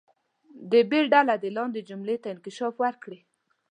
د 0.71 0.73
ب 0.89 0.91
ډله 1.13 1.35
دې 1.41 1.49
لاندې 1.57 1.85
جملې 1.89 2.15
ته 2.23 2.27
انکشاف 2.33 2.73
ورکړي. 2.83 3.19